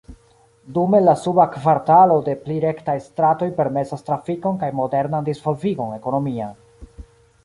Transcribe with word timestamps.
Dume 0.75 0.99
la 1.01 1.13
suba 1.25 1.43
kvartalo 1.55 2.15
de 2.29 2.33
pli 2.45 2.57
rektaj 2.63 2.95
stratoj 3.09 3.49
permesas 3.59 4.07
trafikon 4.09 4.57
kaj 4.65 4.71
modernan 4.81 5.29
disvolvigon 5.29 5.93
ekonomian. 5.99 6.57